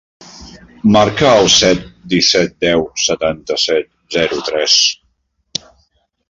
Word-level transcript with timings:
Marca 0.93 1.33
el 1.41 1.49
set, 1.55 1.83
disset, 2.13 2.55
deu, 2.65 2.81
setanta-set, 3.03 3.87
zero, 4.17 4.41
tres. 4.49 4.75